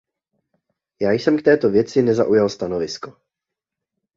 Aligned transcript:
Já 1.01 1.11
jsem 1.11 1.37
k 1.37 1.41
této 1.41 1.69
věci 1.69 2.01
nezaujal 2.01 2.49
stanovisko. 2.49 3.17